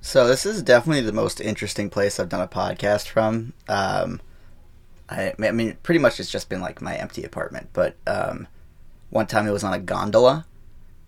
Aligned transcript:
So 0.00 0.26
this 0.26 0.46
is 0.46 0.62
definitely 0.62 1.02
the 1.02 1.12
most 1.12 1.40
interesting 1.40 1.90
place 1.90 2.18
I've 2.18 2.28
done 2.28 2.40
a 2.40 2.48
podcast 2.48 3.08
from. 3.08 3.52
Um, 3.68 4.20
I, 5.08 5.34
I 5.38 5.50
mean, 5.50 5.76
pretty 5.82 5.98
much 5.98 6.18
it's 6.18 6.30
just 6.30 6.48
been 6.48 6.60
like 6.60 6.80
my 6.80 6.96
empty 6.96 7.22
apartment. 7.22 7.68
But 7.72 7.96
um, 8.06 8.48
one 9.10 9.26
time 9.26 9.46
it 9.46 9.52
was 9.52 9.64
on 9.64 9.74
a 9.74 9.78
gondola. 9.78 10.46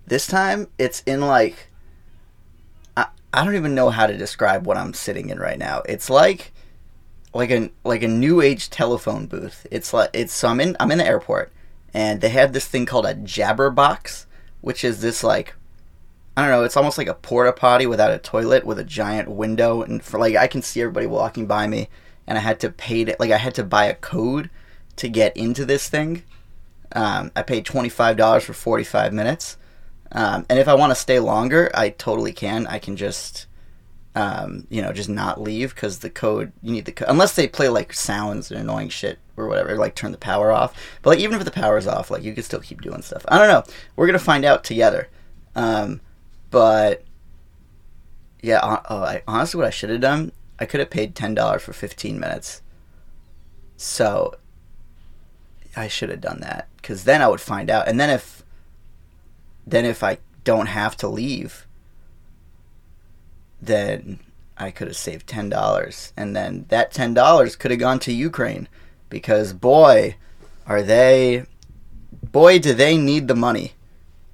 This 0.07 0.27
time 0.27 0.69
it's 0.79 1.03
in 1.07 1.21
like 1.21 1.69
I, 2.97 3.07
I 3.33 3.45
don't 3.45 3.55
even 3.55 3.75
know 3.75 3.91
how 3.91 4.07
to 4.07 4.17
describe 4.17 4.67
what 4.67 4.77
I'm 4.77 4.93
sitting 4.93 5.31
in 5.31 5.39
right 5.39 5.59
now. 5.59 5.83
It's 5.89 6.11
like 6.11 6.53
like 7.33 7.51
a 7.51 7.71
like 7.85 8.03
a 8.03 8.09
new 8.09 8.41
age 8.43 8.69
telephone 8.69 9.27
booth. 9.27 9.67
It's 9.71 9.95
like 9.95 10.11
it's 10.13 10.35
so 10.35 10.49
I'm 10.49 10.61
in 10.61 10.77
I'm 10.79 10.91
in 10.91 10.99
the 10.99 11.07
airport 11.07 11.53
and 11.95 12.21
they 12.21 12.31
have 12.31 12.53
this 12.53 12.67
thing 12.67 12.85
called 12.85 13.07
a 13.07 13.15
jabber 13.15 13.71
box, 13.71 14.27
which 14.61 14.85
is 14.85 15.01
this 15.01 15.25
like 15.25 15.55
I 16.37 16.43
don't 16.43 16.51
know, 16.51 16.65
it's 16.65 16.77
almost 16.77 16.97
like 16.97 17.09
a 17.09 17.15
porta 17.15 17.53
potty 17.53 17.87
without 17.87 18.11
a 18.11 18.19
toilet 18.19 18.65
with 18.65 18.79
a 18.79 18.85
giant 18.85 19.31
window 19.31 19.83
and 19.83 20.03
for 20.03 20.19
like 20.19 20.35
I 20.35 20.47
can 20.47 20.63
see 20.63 20.81
everybody 20.81 21.07
walking 21.07 21.47
by 21.47 21.67
me 21.67 21.89
and 22.27 22.39
I 22.39 22.41
had 22.41 22.61
to 22.61 22.71
pay 22.71 23.05
to, 23.05 23.17
like 23.19 23.31
I 23.31 23.37
had 23.37 23.55
to 23.57 23.65
buy 23.65 23.85
a 23.85 23.95
code 23.95 24.49
to 24.97 25.09
get 25.09 25.37
into 25.37 25.65
this 25.65 25.89
thing. 25.89 26.23
Um, 26.93 27.33
I 27.35 27.43
paid 27.43 27.65
twenty 27.65 27.89
five 27.89 28.17
dollars 28.17 28.45
for 28.45 28.53
forty 28.53 28.85
five 28.85 29.13
minutes, 29.13 29.57
um, 30.13 30.47
and 30.49 30.59
if 30.59 30.69
I 30.69 30.75
want 30.75 30.91
to 30.91 30.95
stay 30.95 31.19
longer, 31.19 31.71
I 31.75 31.91
totally 31.91 32.33
can. 32.33 32.67
I 32.67 32.79
can 32.79 32.97
just, 32.97 33.47
um, 34.15 34.67
you 34.69 34.83
know, 34.83 34.93
just 34.93 35.09
not 35.09 35.41
leave 35.41 35.75
because 35.75 35.99
the 35.99 36.11
code 36.11 36.53
you 36.63 36.73
need 36.73 36.85
the 36.85 36.93
code 36.93 37.09
unless 37.09 37.35
they 37.35 37.49
play 37.49 37.69
like 37.69 37.93
sounds 37.93 38.51
and 38.51 38.61
annoying 38.61 38.91
shit 38.91 39.19
or 39.37 39.49
whatever, 39.49 39.77
like 39.77 39.95
turn 39.95 40.13
the 40.13 40.19
power 40.19 40.53
off. 40.53 40.75
But 41.03 41.11
like 41.11 41.19
even 41.21 41.39
if 41.39 41.45
the 41.45 41.51
power's 41.51 41.87
off, 41.87 42.11
like 42.11 42.23
you 42.23 42.35
can 42.35 42.43
still 42.43 42.61
keep 42.61 42.83
doing 42.83 43.03
stuff. 43.03 43.25
I 43.29 43.39
don't 43.39 43.49
know. 43.49 43.65
We're 43.97 44.07
gonna 44.07 44.19
find 44.19 44.45
out 44.45 44.65
together. 44.65 45.09
But 46.53 47.03
yeah, 48.41 48.61
oh, 48.63 49.03
I, 49.03 49.23
honestly, 49.27 49.59
what 49.59 49.67
I 49.67 49.71
should 49.71 49.91
have 49.91 50.01
done, 50.01 50.31
I 50.61 50.67
could 50.67 50.79
have 50.79 50.91
paid 50.91 51.17
ten 51.17 51.35
dollars 51.35 51.63
for 51.63 51.73
fifteen 51.73 52.21
minutes. 52.21 52.63
So 53.77 54.37
I 55.75 55.89
should 55.89 56.11
have 56.11 56.21
done 56.21 56.41
that 56.41 56.69
because 56.77 57.03
then 57.03 57.23
I 57.23 57.27
would 57.27 57.41
find 57.41 57.69
out, 57.71 57.89
and 57.89 57.99
then 57.99 58.11
if 58.11 58.45
then 59.67 59.85
if 59.85 60.05
I 60.05 60.19
don't 60.45 60.67
have 60.67 60.97
to 60.99 61.09
leave, 61.09 61.67
then 63.61 64.21
I 64.59 64.71
could 64.71 64.89
have 64.89 64.97
saved 64.97 65.27
ten 65.27 65.49
dollars, 65.49 66.13
and 66.17 66.37
then 66.37 66.67
that 66.69 66.93
ten 66.93 67.15
dollars 67.15 67.57
could 67.57 67.71
have 67.71 67.81
gone 67.81 67.99
to 68.01 68.13
Ukraine 68.13 68.69
because 69.09 69.55
boy, 69.55 70.17
are 70.67 70.83
they, 70.83 71.47
boy, 72.31 72.59
do 72.59 72.75
they 72.75 72.99
need 72.99 73.27
the 73.27 73.35
money 73.35 73.73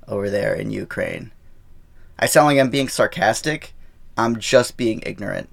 over 0.09 0.31
there 0.31 0.55
in 0.55 0.71
Ukraine. 0.71 1.31
I 2.19 2.27
sound 2.27 2.47
like 2.47 2.59
I'm 2.59 2.71
being 2.71 2.89
sarcastic. 2.89 3.75
I'm 4.17 4.39
just 4.39 4.77
being 4.77 5.03
ignorant. 5.07 5.49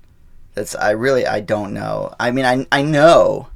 That's 0.54 0.76
I 0.76 0.92
really 0.92 1.26
I 1.28 1.40
don't 1.42 1.74
know. 1.74 2.14
I 2.20 2.32
mean 2.32 2.46
I 2.46 2.66
I 2.72 2.82
know, 2.82 3.50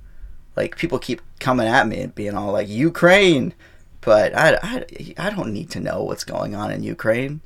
like 0.56 0.78
people 0.78 1.00
keep 1.00 1.22
coming 1.40 1.68
at 1.68 1.88
me 1.88 2.02
and 2.02 2.16
being 2.16 2.36
all 2.36 2.52
like 2.52 2.68
Ukraine, 2.68 3.54
but 4.02 4.36
I, 4.36 4.58
I, 4.62 5.14
I 5.18 5.30
don't 5.30 5.54
need 5.54 5.70
to 5.72 5.80
know 5.80 6.04
what's 6.04 6.24
going 6.24 6.56
on 6.56 6.72
in 6.72 6.84
Ukraine. 6.84 7.42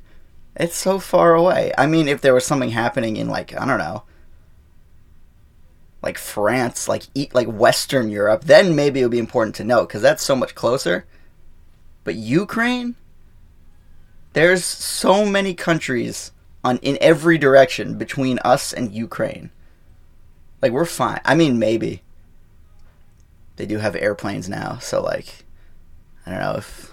It's 0.56 0.76
so 0.76 0.98
far 0.98 1.34
away. 1.34 1.72
I 1.76 1.86
mean, 1.86 2.06
if 2.08 2.20
there 2.20 2.34
was 2.34 2.44
something 2.44 2.70
happening 2.70 3.16
in 3.16 3.28
like 3.28 3.58
I 3.58 3.66
don't 3.66 3.78
know, 3.78 4.04
like 6.02 6.18
France, 6.18 6.86
like 6.86 7.04
eat 7.14 7.34
like 7.34 7.48
Western 7.48 8.10
Europe, 8.10 8.44
then 8.44 8.76
maybe 8.76 9.00
it 9.00 9.04
would 9.04 9.10
be 9.12 9.18
important 9.18 9.54
to 9.56 9.64
know 9.64 9.82
because 9.82 10.02
that's 10.02 10.22
so 10.22 10.36
much 10.36 10.54
closer. 10.54 11.06
But 12.04 12.16
Ukraine, 12.16 12.96
there's 14.34 14.64
so 14.64 15.24
many 15.24 15.54
countries 15.54 16.30
on 16.62 16.78
in 16.78 16.98
every 17.00 17.38
direction 17.38 17.96
between 17.96 18.38
us 18.40 18.72
and 18.72 18.92
Ukraine. 18.94 19.50
Like 20.60 20.72
we're 20.72 20.84
fine. 20.84 21.20
I 21.24 21.34
mean, 21.34 21.58
maybe 21.58 22.02
they 23.56 23.66
do 23.66 23.78
have 23.78 23.96
airplanes 23.96 24.48
now, 24.48 24.78
so 24.78 25.02
like 25.02 25.44
I 26.26 26.30
don't 26.30 26.40
know 26.40 26.56
if 26.56 26.92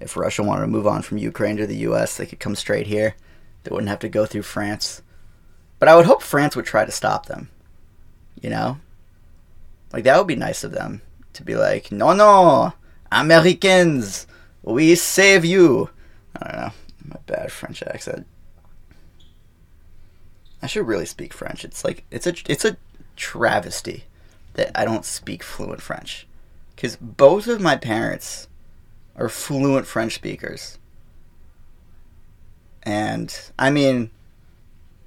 if 0.00 0.16
Russia 0.16 0.42
wanted 0.42 0.62
to 0.62 0.66
move 0.66 0.86
on 0.86 1.02
from 1.02 1.18
Ukraine 1.18 1.56
to 1.58 1.66
the 1.66 1.76
U.S., 1.76 2.16
they 2.16 2.26
could 2.26 2.40
come 2.40 2.56
straight 2.56 2.86
here. 2.86 3.14
They 3.62 3.70
wouldn't 3.70 3.90
have 3.90 3.98
to 4.00 4.08
go 4.08 4.24
through 4.24 4.42
France. 4.42 5.02
But 5.78 5.88
I 5.88 5.96
would 5.96 6.06
hope 6.06 6.22
France 6.22 6.56
would 6.56 6.64
try 6.64 6.86
to 6.86 6.90
stop 6.90 7.26
them. 7.26 7.50
You 8.40 8.48
know, 8.48 8.78
like 9.92 10.04
that 10.04 10.16
would 10.16 10.26
be 10.26 10.36
nice 10.36 10.64
of 10.64 10.72
them 10.72 11.02
to 11.34 11.42
be 11.44 11.54
like, 11.54 11.92
no, 11.92 12.14
no, 12.14 12.72
Americans, 13.12 14.26
we 14.62 14.94
save 14.94 15.44
you. 15.44 15.90
I 16.36 16.50
don't 16.50 16.60
know, 16.60 16.72
my 17.04 17.16
bad 17.26 17.52
French 17.52 17.82
accent. 17.82 18.26
I 20.62 20.66
should 20.66 20.86
really 20.86 21.06
speak 21.06 21.32
French. 21.32 21.64
It's 21.64 21.84
like 21.84 22.04
it's 22.10 22.26
a 22.26 22.34
it's 22.46 22.64
a 22.64 22.76
travesty 23.16 24.04
that 24.54 24.70
I 24.78 24.84
don't 24.84 25.04
speak 25.04 25.42
fluent 25.42 25.80
French 25.80 26.26
because 26.74 26.96
both 26.96 27.46
of 27.46 27.60
my 27.60 27.76
parents 27.76 28.48
are 29.16 29.28
fluent 29.28 29.86
French 29.86 30.14
speakers, 30.14 30.78
and 32.82 33.34
I 33.58 33.70
mean, 33.70 34.10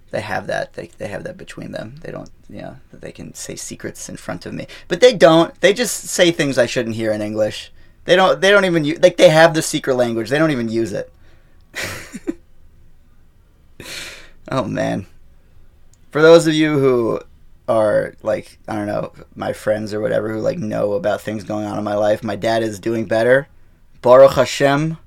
they 0.09 0.21
have 0.21 0.47
that 0.47 0.73
they 0.73 0.87
they 0.97 1.07
have 1.07 1.23
that 1.23 1.37
between 1.37 1.71
them. 1.71 1.97
They 2.01 2.11
don't 2.11 2.31
you 2.49 2.61
know 2.61 2.77
they 2.91 3.11
can 3.11 3.33
say 3.35 3.55
secrets 3.55 4.09
in 4.09 4.17
front 4.17 4.45
of 4.45 4.53
me, 4.53 4.67
but 4.87 5.01
they 5.01 5.13
don't. 5.13 5.59
They 5.61 5.73
just 5.73 6.05
say 6.05 6.31
things 6.31 6.57
I 6.57 6.65
shouldn't 6.65 6.95
hear 6.95 7.11
in 7.11 7.21
English. 7.21 7.71
They 8.05 8.15
don't. 8.15 8.41
They 8.41 8.49
don't 8.49 8.65
even 8.65 8.85
use 8.85 8.99
like 9.01 9.17
they 9.17 9.29
have 9.29 9.53
the 9.53 9.61
secret 9.61 9.95
language. 9.95 10.29
They 10.29 10.39
don't 10.39 10.51
even 10.51 10.69
use 10.69 10.93
it. 10.93 11.12
oh 14.51 14.65
man 14.65 15.05
for 16.13 16.21
those 16.21 16.45
of 16.45 16.53
you 16.53 16.77
who 16.77 17.19
are 17.67 18.13
like 18.21 18.59
I 18.67 18.75
don't 18.75 18.85
know 18.85 19.13
my 19.35 19.51
friends 19.51 19.93
or 19.93 19.99
whatever 19.99 20.31
who 20.31 20.39
like 20.39 20.59
know 20.59 20.93
about 20.93 21.21
things 21.21 21.43
going 21.43 21.65
on 21.65 21.77
in 21.77 21.83
my 21.83 21.95
life, 21.95 22.23
my 22.23 22.35
dad 22.35 22.61
is 22.61 22.79
doing 22.79 23.05
better. 23.05 23.47
Baruch 24.01 24.33
Hashem, 24.33 24.97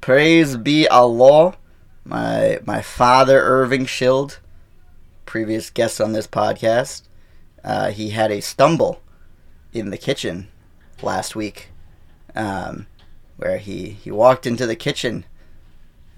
praise 0.00 0.56
be 0.56 0.86
Allah. 0.88 1.56
My 2.04 2.60
my 2.64 2.80
father 2.80 3.40
Irving 3.40 3.86
Schild, 3.86 4.38
previous 5.26 5.68
guest 5.68 6.00
on 6.00 6.12
this 6.12 6.28
podcast, 6.28 7.02
uh, 7.64 7.90
he 7.90 8.10
had 8.10 8.30
a 8.30 8.40
stumble 8.40 9.02
in 9.72 9.90
the 9.90 9.98
kitchen 9.98 10.48
last 11.02 11.34
week, 11.34 11.70
um, 12.36 12.86
where 13.36 13.58
he 13.58 13.90
he 13.90 14.10
walked 14.12 14.46
into 14.46 14.66
the 14.66 14.76
kitchen 14.76 15.24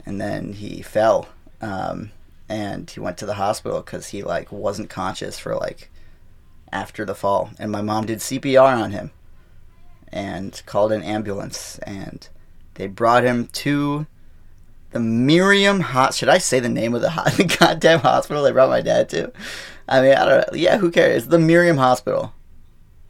and 0.04 0.20
then 0.20 0.54
he 0.54 0.82
fell. 0.82 1.28
Um, 1.60 2.10
and 2.48 2.90
he 2.90 3.00
went 3.00 3.16
to 3.18 3.26
the 3.26 3.34
hospital 3.34 3.80
because 3.80 4.08
he 4.08 4.22
like 4.22 4.52
wasn't 4.52 4.90
conscious 4.90 5.38
for 5.38 5.54
like 5.54 5.90
after 6.70 7.04
the 7.04 7.14
fall. 7.14 7.50
And 7.58 7.70
my 7.70 7.80
mom 7.80 8.06
did 8.06 8.18
cpr 8.18 8.76
on 8.76 8.90
him 8.90 9.10
and 10.08 10.62
called 10.66 10.92
an 10.92 11.02
ambulance 11.02 11.78
and 11.80 12.28
they 12.74 12.86
brought 12.86 13.24
him 13.24 13.46
to 13.46 14.06
the 14.90 15.00
miriam 15.00 15.80
hot 15.80 16.12
should 16.12 16.28
i 16.28 16.36
say 16.36 16.60
the 16.60 16.68
name 16.68 16.94
of 16.94 17.00
the, 17.00 17.08
the 17.38 17.56
goddamn 17.58 18.00
hospital 18.00 18.42
they 18.42 18.52
brought 18.52 18.68
my 18.68 18.82
dad 18.82 19.08
to? 19.08 19.32
I 19.88 20.02
mean 20.02 20.14
i 20.14 20.24
don't 20.24 20.52
know 20.52 20.58
yeah 20.58 20.76
who 20.76 20.90
cares? 20.90 21.28
The 21.28 21.38
miriam 21.38 21.78
hospital. 21.78 22.34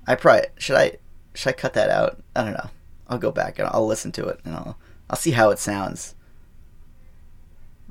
I 0.07 0.15
probably 0.15 0.47
should 0.59 0.77
i 0.77 0.99
should 1.35 1.51
i 1.51 1.53
cut 1.53 1.73
that 1.75 1.91
out? 1.91 2.23
I 2.37 2.45
don't 2.45 2.55
know. 2.55 2.71
I'll 3.09 3.19
go 3.19 3.33
back 3.33 3.59
and 3.59 3.69
i'll 3.73 3.87
listen 3.87 4.13
to 4.13 4.29
it 4.29 4.39
and 4.45 4.55
i'll 4.55 4.79
i'll 5.11 5.17
see 5.17 5.33
how 5.33 5.51
it 5.51 5.59
sounds 5.59 6.15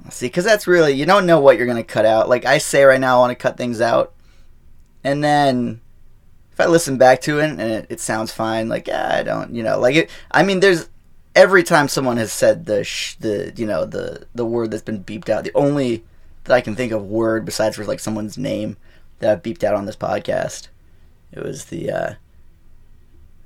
See, 0.10 0.26
because 0.26 0.46
that's 0.46 0.68
really 0.68 0.94
you 0.94 1.06
don't 1.06 1.26
know 1.26 1.40
what 1.40 1.58
you're 1.58 1.68
gonna 1.68 1.84
cut 1.84 2.06
out. 2.06 2.30
Like 2.30 2.46
I 2.46 2.58
say 2.58 2.84
right 2.84 3.00
now, 3.00 3.18
I 3.18 3.20
want 3.20 3.32
to 3.32 3.42
cut 3.42 3.58
things 3.58 3.82
out, 3.82 4.14
and 5.04 5.24
then 5.24 5.82
if 6.52 6.60
I 6.60 6.66
listen 6.66 6.98
back 6.98 7.22
to 7.22 7.40
it 7.40 7.50
and 7.50 7.62
it, 7.62 7.88
it 7.90 8.00
sounds 8.00 8.32
fine, 8.32 8.68
like 8.68 8.88
yeah, 8.88 9.16
I 9.16 9.24
don't, 9.24 9.54
you 9.54 9.64
know, 9.64 9.80
like 9.80 9.96
it. 9.96 10.10
I 10.32 10.44
mean, 10.44 10.60
there's 10.60 10.90
every 11.36 11.64
time 11.64 11.88
someone 11.88 12.18
has 12.18 12.32
said 12.32 12.66
the 12.66 12.84
sh- 12.84 13.16
the 13.20 13.54
you 13.56 13.66
know 13.66 13.86
the 13.86 14.26
the 14.36 14.46
word 14.46 14.72
that's 14.72 14.84
been 14.84 15.04
beeped 15.04 15.30
out. 15.30 15.44
The 15.44 15.56
only 15.56 16.04
that 16.44 16.54
I 16.54 16.62
can 16.62 16.76
think 16.76 16.92
of 16.92 17.06
word 17.06 17.46
besides 17.46 17.76
for 17.76 17.86
like 17.86 18.00
someone's 18.00 18.38
name 18.38 18.78
that 19.20 19.32
I've 19.32 19.44
beeped 19.44 19.64
out 19.64 19.76
on 19.76 19.86
this 19.86 19.96
podcast. 19.96 20.68
It 21.32 21.44
was 21.44 21.66
the 21.66 21.92
uh, 21.92 22.14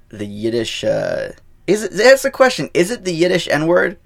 the 0.09 0.25
Yiddish. 0.25 0.83
Uh, 0.83 1.33
is 1.67 1.83
it? 1.83 1.91
That's 1.91 2.23
the 2.23 2.31
question. 2.31 2.69
Is 2.73 2.91
it 2.91 3.05
the 3.05 3.13
Yiddish 3.13 3.47
N 3.47 3.67
word? 3.67 3.97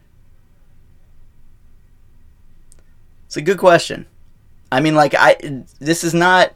It's 3.30 3.38
a 3.38 3.44
good 3.44 3.60
question. 3.60 4.08
I 4.72 4.80
mean, 4.80 4.96
like 4.96 5.14
I, 5.16 5.36
this 5.78 6.04
is 6.04 6.16
not. 6.16 6.52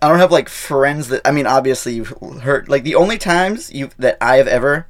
I 0.00 0.08
don't 0.08 0.20
have 0.20 0.30
like 0.30 0.48
friends 0.48 1.08
that. 1.08 1.22
I 1.24 1.32
mean, 1.32 1.48
obviously 1.48 1.94
you've 1.94 2.14
heard 2.42 2.68
like 2.68 2.84
the 2.84 2.94
only 2.94 3.18
times 3.18 3.72
you 3.72 3.90
that 3.98 4.18
I 4.20 4.36
have 4.36 4.46
ever 4.46 4.86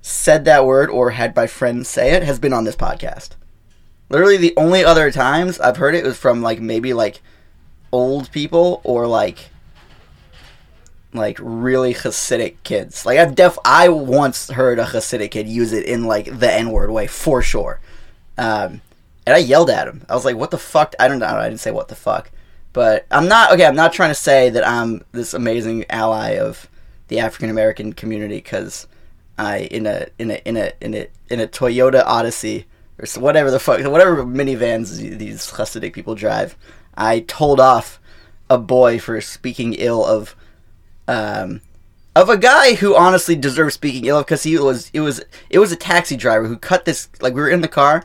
said 0.00 0.44
that 0.44 0.64
word 0.64 0.90
or 0.90 1.10
had 1.10 1.34
my 1.34 1.48
friends 1.48 1.88
say 1.88 2.12
it 2.12 2.22
has 2.22 2.38
been 2.38 2.52
on 2.52 2.62
this 2.62 2.76
podcast. 2.76 3.30
Literally, 4.10 4.36
the 4.36 4.54
only 4.56 4.84
other 4.84 5.10
times 5.10 5.58
I've 5.58 5.78
heard 5.78 5.96
it 5.96 6.04
was 6.04 6.16
from 6.16 6.40
like 6.40 6.60
maybe 6.60 6.92
like 6.92 7.20
old 7.90 8.30
people 8.30 8.80
or 8.84 9.08
like 9.08 9.50
like 11.12 11.36
really 11.40 11.94
Hasidic 11.94 12.58
kids. 12.62 13.04
Like 13.04 13.18
I've 13.18 13.34
def 13.34 13.58
I 13.64 13.88
once 13.88 14.50
heard 14.50 14.78
a 14.78 14.84
Hasidic 14.84 15.32
kid 15.32 15.48
use 15.48 15.72
it 15.72 15.84
in 15.84 16.04
like 16.04 16.38
the 16.38 16.52
N 16.52 16.70
word 16.70 16.92
way 16.92 17.08
for 17.08 17.42
sure. 17.42 17.80
Um, 18.38 18.80
and 19.26 19.34
I 19.34 19.38
yelled 19.38 19.70
at 19.70 19.88
him. 19.88 20.04
I 20.08 20.14
was 20.14 20.24
like, 20.24 20.36
"What 20.36 20.50
the 20.50 20.58
fuck?" 20.58 20.94
I 20.98 21.08
don't 21.08 21.18
know. 21.18 21.26
I 21.26 21.48
didn't 21.48 21.60
say 21.60 21.70
what 21.70 21.88
the 21.88 21.94
fuck, 21.94 22.30
but 22.72 23.06
I'm 23.10 23.28
not 23.28 23.52
okay. 23.52 23.66
I'm 23.66 23.76
not 23.76 23.92
trying 23.92 24.10
to 24.10 24.14
say 24.14 24.50
that 24.50 24.66
I'm 24.66 25.04
this 25.12 25.34
amazing 25.34 25.84
ally 25.90 26.38
of 26.38 26.68
the 27.08 27.20
African 27.20 27.50
American 27.50 27.92
community 27.92 28.36
because 28.36 28.86
I 29.38 29.60
in 29.70 29.86
a 29.86 30.06
in 30.18 30.30
a 30.30 30.40
in 30.44 30.56
a 30.56 30.72
in 30.80 30.94
a 30.94 31.08
in 31.28 31.40
a 31.40 31.46
Toyota 31.46 32.02
Odyssey 32.04 32.66
or 32.98 33.06
whatever 33.20 33.50
the 33.50 33.58
fuck 33.58 33.84
whatever 33.84 34.24
minivans 34.24 34.98
these 35.18 35.50
Hasidic 35.50 35.92
people 35.92 36.14
drive. 36.14 36.56
I 36.96 37.20
told 37.20 37.60
off 37.60 38.00
a 38.48 38.58
boy 38.58 38.98
for 38.98 39.20
speaking 39.20 39.74
ill 39.74 40.04
of 40.04 40.36
um 41.08 41.60
of 42.14 42.28
a 42.28 42.36
guy 42.36 42.74
who 42.74 42.94
honestly 42.94 43.34
deserves 43.34 43.74
speaking 43.74 44.04
ill 44.04 44.20
because 44.20 44.44
he 44.44 44.56
was 44.58 44.90
it 44.92 45.00
was 45.00 45.24
it 45.50 45.58
was 45.58 45.72
a 45.72 45.76
taxi 45.76 46.16
driver 46.16 46.46
who 46.46 46.56
cut 46.56 46.84
this 46.84 47.08
like 47.20 47.34
we 47.34 47.40
were 47.40 47.48
in 47.48 47.60
the 47.60 47.68
car 47.68 48.04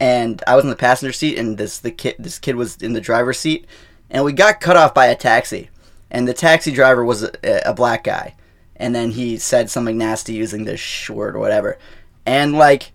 and 0.00 0.42
I 0.46 0.56
was 0.56 0.64
in 0.64 0.70
the 0.70 0.76
passenger 0.76 1.12
seat 1.12 1.38
and 1.38 1.58
this 1.58 1.78
the 1.78 1.90
kid 1.90 2.16
this 2.18 2.38
kid 2.38 2.56
was 2.56 2.76
in 2.78 2.94
the 2.94 3.00
driver's 3.00 3.38
seat 3.38 3.66
and 4.08 4.24
we 4.24 4.32
got 4.32 4.60
cut 4.60 4.76
off 4.76 4.94
by 4.94 5.06
a 5.06 5.14
taxi 5.14 5.68
and 6.10 6.26
the 6.26 6.34
taxi 6.34 6.72
driver 6.72 7.04
was 7.04 7.22
a, 7.22 7.32
a 7.66 7.74
black 7.74 8.02
guy 8.02 8.34
and 8.76 8.94
then 8.94 9.10
he 9.10 9.36
said 9.36 9.70
something 9.70 9.98
nasty 9.98 10.32
using 10.32 10.64
this 10.64 11.08
word 11.10 11.36
or 11.36 11.38
whatever 11.38 11.78
and 12.24 12.54
like 12.54 12.92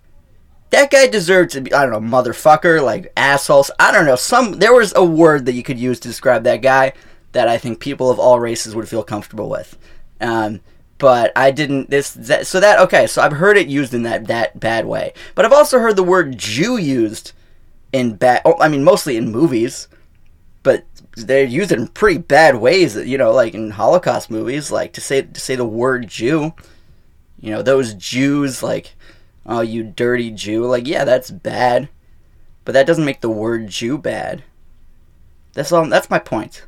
that 0.70 0.90
guy 0.90 1.06
deserved 1.06 1.52
to 1.52 1.60
be 1.60 1.72
I 1.72 1.86
don't 1.86 1.92
know 1.92 2.18
motherfucker 2.18 2.82
like 2.82 3.12
assholes 3.16 3.70
I 3.78 3.92
don't 3.92 4.04
know 4.04 4.16
some 4.16 4.58
there 4.58 4.74
was 4.74 4.92
a 4.96 5.04
word 5.04 5.46
that 5.46 5.54
you 5.54 5.62
could 5.62 5.78
use 5.78 6.00
to 6.00 6.08
describe 6.08 6.42
that 6.44 6.60
guy 6.60 6.92
that 7.32 7.48
I 7.48 7.56
think 7.56 7.80
people 7.80 8.10
of 8.10 8.18
all 8.18 8.40
races 8.40 8.74
would 8.74 8.88
feel 8.88 9.04
comfortable 9.04 9.48
with 9.48 9.78
um, 10.20 10.60
but 10.98 11.32
I 11.36 11.50
didn't 11.50 11.90
this 11.90 12.12
that, 12.12 12.46
so 12.46 12.60
that 12.60 12.78
okay 12.80 13.06
so 13.06 13.22
I've 13.22 13.32
heard 13.32 13.56
it 13.56 13.68
used 13.68 13.92
in 13.94 14.02
that 14.04 14.26
that 14.26 14.58
bad 14.58 14.86
way. 14.86 15.12
But 15.34 15.44
I've 15.44 15.52
also 15.52 15.78
heard 15.78 15.96
the 15.96 16.02
word 16.02 16.38
Jew 16.38 16.76
used 16.76 17.32
in 17.92 18.14
bad 18.16 18.42
oh, 18.44 18.56
I 18.60 18.68
mean 18.68 18.84
mostly 18.84 19.16
in 19.16 19.30
movies 19.30 19.88
but 20.62 20.84
they 21.16 21.44
use 21.44 21.70
it 21.70 21.78
in 21.78 21.88
pretty 21.88 22.18
bad 22.18 22.56
ways 22.56 22.96
you 22.96 23.18
know 23.18 23.32
like 23.32 23.54
in 23.54 23.70
Holocaust 23.70 24.30
movies 24.30 24.70
like 24.70 24.92
to 24.94 25.00
say 25.00 25.22
to 25.22 25.40
say 25.40 25.54
the 25.54 25.64
word 25.64 26.08
Jew. 26.08 26.54
You 27.38 27.50
know 27.50 27.62
those 27.62 27.94
Jews 27.94 28.62
like 28.62 28.94
oh 29.44 29.60
you 29.60 29.82
dirty 29.82 30.30
Jew 30.30 30.64
like 30.64 30.86
yeah 30.86 31.04
that's 31.04 31.30
bad 31.30 31.88
but 32.64 32.72
that 32.72 32.86
doesn't 32.86 33.04
make 33.04 33.20
the 33.20 33.30
word 33.30 33.68
Jew 33.68 33.96
bad. 33.96 34.42
That's 35.54 35.72
all 35.72 35.88
that's 35.88 36.10
my 36.10 36.18
point. 36.18 36.66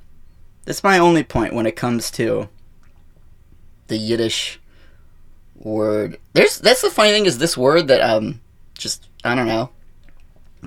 That's 0.64 0.84
my 0.84 0.98
only 0.98 1.24
point 1.24 1.54
when 1.54 1.66
it 1.66 1.76
comes 1.76 2.10
to 2.12 2.48
the 3.88 3.96
Yiddish 3.99 4.61
word. 5.56 6.19
There's 6.32 6.58
that's 6.58 6.82
the 6.82 6.90
funny 6.90 7.11
thing 7.11 7.26
is 7.26 7.38
this 7.38 7.56
word 7.56 7.88
that 7.88 8.00
um 8.00 8.40
just 8.76 9.08
I 9.25 9.35
don't 9.35 9.46
know 9.46 9.70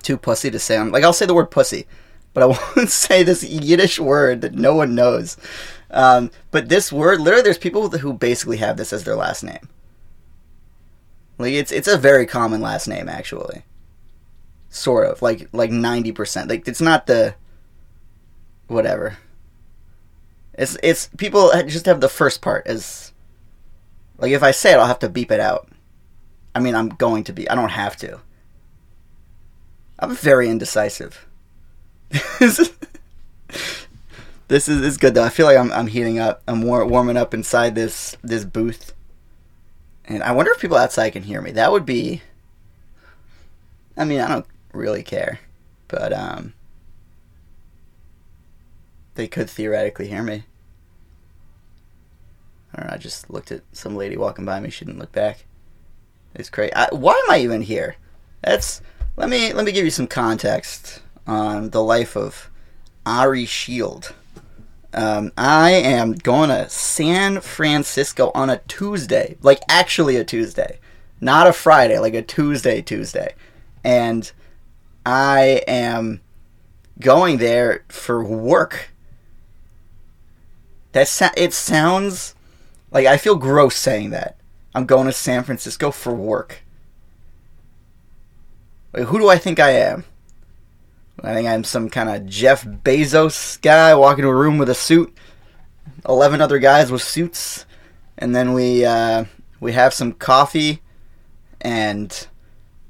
too 0.03 0.17
pussy 0.17 0.51
to 0.51 0.59
say. 0.59 0.77
I'm 0.77 0.91
like 0.91 1.03
I'll 1.03 1.13
say 1.13 1.25
the 1.25 1.33
word 1.33 1.51
pussy, 1.51 1.87
but 2.33 2.43
I 2.43 2.45
won't 2.75 2.89
say 2.89 3.23
this 3.23 3.43
Yiddish 3.43 3.99
word 3.99 4.41
that 4.41 4.53
no 4.53 4.75
one 4.75 4.95
knows. 4.95 5.37
Um, 5.89 6.31
but 6.51 6.69
this 6.69 6.91
word, 6.91 7.19
literally, 7.19 7.43
there's 7.43 7.57
people 7.57 7.89
who 7.89 8.13
basically 8.13 8.57
have 8.57 8.77
this 8.77 8.93
as 8.93 9.03
their 9.03 9.15
last 9.15 9.43
name. 9.43 9.67
Like 11.37 11.53
it's 11.53 11.71
it's 11.71 11.87
a 11.87 11.97
very 11.97 12.25
common 12.25 12.61
last 12.61 12.87
name 12.87 13.09
actually. 13.09 13.63
Sort 14.69 15.07
of 15.07 15.21
like 15.21 15.49
like 15.51 15.71
ninety 15.71 16.11
percent. 16.11 16.49
Like 16.49 16.67
it's 16.67 16.81
not 16.81 17.07
the 17.07 17.35
whatever. 18.67 19.17
It's 20.53 20.77
it's 20.83 21.07
people 21.17 21.51
just 21.67 21.85
have 21.85 22.01
the 22.01 22.09
first 22.09 22.41
part 22.41 22.67
as 22.67 23.11
like 24.17 24.31
if 24.31 24.43
I 24.43 24.51
say 24.51 24.73
it, 24.73 24.77
I'll 24.77 24.85
have 24.87 24.99
to 24.99 25.09
beep 25.09 25.31
it 25.31 25.39
out. 25.39 25.67
I 26.53 26.59
mean, 26.59 26.75
I'm 26.75 26.89
going 26.89 27.23
to 27.25 27.33
be. 27.33 27.49
I 27.49 27.55
don't 27.55 27.69
have 27.69 27.95
to. 27.97 28.19
I'm 29.99 30.15
very 30.15 30.49
indecisive. 30.49 31.25
this 32.09 32.59
is 32.59 32.71
this 34.47 34.67
is 34.67 34.97
good 34.97 35.13
though. 35.13 35.23
I 35.23 35.29
feel 35.29 35.45
like 35.45 35.57
I'm 35.57 35.71
I'm 35.71 35.87
heating 35.87 36.19
up. 36.19 36.43
I'm 36.47 36.61
war- 36.61 36.85
warming 36.85 37.17
up 37.17 37.33
inside 37.33 37.75
this 37.75 38.17
this 38.23 38.43
booth. 38.43 38.93
And 40.05 40.21
I 40.23 40.33
wonder 40.33 40.51
if 40.51 40.59
people 40.59 40.77
outside 40.77 41.11
can 41.11 41.23
hear 41.23 41.41
me. 41.41 41.51
That 41.51 41.71
would 41.71 41.85
be 41.85 42.21
I 43.95 44.05
mean, 44.05 44.19
I 44.19 44.27
don't 44.27 44.45
really 44.73 45.03
care, 45.03 45.39
but 45.87 46.11
um 46.11 46.53
they 49.15 49.27
could 49.27 49.49
theoretically 49.49 50.07
hear 50.07 50.23
me. 50.23 50.43
I 52.73 52.83
know. 52.83 52.89
I 52.93 52.97
just 52.97 53.29
looked 53.29 53.51
at 53.51 53.61
some 53.71 53.95
lady 53.95 54.17
walking 54.17 54.45
by 54.45 54.59
me. 54.59 54.69
She 54.69 54.85
didn't 54.85 54.99
look 54.99 55.11
back. 55.11 55.45
It's 56.33 56.49
crazy. 56.49 56.73
I, 56.73 56.87
why 56.91 57.13
am 57.13 57.31
I 57.31 57.39
even 57.39 57.61
here? 57.61 57.95
That's 58.41 58.81
let 59.17 59.29
me 59.29 59.53
let 59.53 59.65
me 59.65 59.71
give 59.71 59.85
you 59.85 59.91
some 59.91 60.07
context 60.07 61.01
on 61.27 61.71
the 61.71 61.83
life 61.83 62.15
of 62.15 62.49
Ari 63.05 63.45
Schild. 63.45 64.13
Um, 64.93 65.31
I 65.37 65.71
am 65.71 66.13
going 66.13 66.49
to 66.49 66.67
San 66.69 67.39
Francisco 67.39 68.31
on 68.35 68.49
a 68.49 68.57
Tuesday, 68.67 69.37
like 69.41 69.59
actually 69.69 70.17
a 70.17 70.23
Tuesday, 70.23 70.79
not 71.21 71.47
a 71.47 71.53
Friday, 71.53 71.97
like 71.99 72.13
a 72.13 72.21
Tuesday, 72.21 72.81
Tuesday, 72.81 73.35
and 73.83 74.31
I 75.05 75.63
am 75.67 76.21
going 76.99 77.37
there 77.37 77.85
for 77.87 78.23
work. 78.23 78.90
That 80.91 81.07
sa- 81.07 81.31
it 81.37 81.53
sounds 81.53 82.35
like 82.91 83.05
I 83.05 83.17
feel 83.17 83.35
gross 83.35 83.75
saying 83.75 84.09
that. 84.11 84.37
I'm 84.73 84.85
going 84.85 85.05
to 85.07 85.13
San 85.13 85.43
Francisco 85.43 85.91
for 85.91 86.13
work. 86.13 86.63
Like, 88.93 89.07
who 89.07 89.19
do 89.19 89.29
I 89.29 89.37
think 89.37 89.59
I 89.59 89.71
am? 89.71 90.05
I 91.23 91.33
think 91.33 91.47
I'm 91.47 91.63
some 91.63 91.89
kind 91.89 92.09
of 92.09 92.25
Jeff 92.25 92.63
Bezos 92.65 93.61
guy 93.61 93.93
walking 93.95 94.23
to 94.23 94.29
a 94.29 94.35
room 94.35 94.57
with 94.57 94.69
a 94.69 94.75
suit, 94.75 95.15
eleven 96.07 96.41
other 96.41 96.59
guys 96.59 96.91
with 96.91 97.01
suits, 97.01 97.65
and 98.17 98.35
then 98.35 98.53
we 98.53 98.83
uh, 98.83 99.25
we 99.59 99.73
have 99.73 99.93
some 99.93 100.13
coffee 100.13 100.81
and 101.59 102.27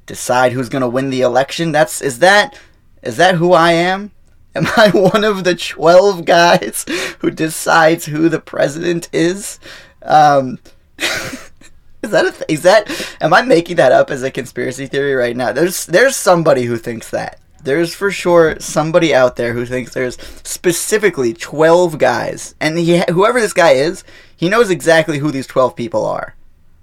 decide 0.05 0.53
who's 0.53 0.69
going 0.69 0.81
to 0.81 0.87
win 0.89 1.09
the 1.09 1.21
election. 1.21 1.71
That's 1.71 2.01
is 2.01 2.19
that 2.19 2.57
is 3.03 3.17
that 3.17 3.35
who 3.35 3.53
I 3.53 3.73
am? 3.73 4.11
Am 4.55 4.67
I 4.77 4.89
one 4.93 5.23
of 5.23 5.43
the 5.43 5.55
twelve 5.55 6.25
guys 6.25 6.85
who 7.19 7.31
decides 7.31 8.05
who 8.05 8.29
the 8.29 8.39
president 8.39 9.09
is? 9.13 9.59
Um, 10.03 10.59
is 10.97 12.09
that 12.11 12.25
a 12.25 12.31
th- 12.31 12.43
is 12.47 12.63
that? 12.63 13.15
Am 13.21 13.33
I 13.33 13.41
making 13.41 13.77
that 13.77 13.91
up 13.91 14.09
as 14.11 14.23
a 14.23 14.31
conspiracy 14.31 14.87
theory 14.87 15.13
right 15.13 15.35
now? 15.35 15.51
There's 15.51 15.85
there's 15.85 16.15
somebody 16.15 16.63
who 16.63 16.77
thinks 16.77 17.09
that. 17.11 17.39
There's 17.63 17.93
for 17.93 18.09
sure 18.11 18.59
somebody 18.59 19.13
out 19.13 19.35
there 19.35 19.53
who 19.53 19.65
thinks 19.67 19.93
there's 19.93 20.17
specifically 20.43 21.33
12 21.33 21.99
guys, 21.99 22.55
and 22.59 22.77
he, 22.77 23.03
whoever 23.09 23.39
this 23.39 23.53
guy 23.53 23.71
is, 23.73 24.03
he 24.35 24.49
knows 24.49 24.71
exactly 24.71 25.19
who 25.19 25.29
these 25.29 25.45
12 25.45 25.75
people 25.75 26.03
are. 26.05 26.35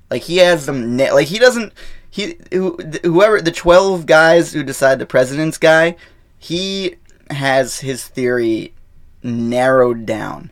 Like 0.08 0.22
he 0.22 0.36
has 0.36 0.66
them, 0.66 0.96
na- 0.96 1.12
like 1.12 1.26
he 1.26 1.40
doesn't, 1.40 1.72
he 2.08 2.36
whoever 2.52 3.40
the 3.40 3.50
12 3.50 4.06
guys 4.06 4.52
who 4.52 4.62
decide 4.62 5.00
the 5.00 5.06
president's 5.06 5.58
guy, 5.58 5.96
he 6.38 6.94
has 7.30 7.80
his 7.80 8.06
theory 8.06 8.74
narrowed 9.22 10.06
down. 10.06 10.50